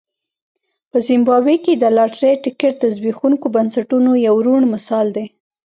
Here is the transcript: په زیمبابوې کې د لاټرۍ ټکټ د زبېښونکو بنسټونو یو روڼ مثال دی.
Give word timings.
په 0.91 0.97
زیمبابوې 1.07 1.57
کې 1.65 1.73
د 1.77 1.83
لاټرۍ 1.97 2.33
ټکټ 2.43 2.73
د 2.79 2.85
زبېښونکو 2.95 3.47
بنسټونو 3.55 4.11
یو 4.27 4.35
روڼ 4.45 4.61
مثال 4.73 5.07
دی. 5.15 5.25